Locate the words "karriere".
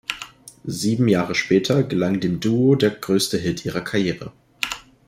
3.81-4.33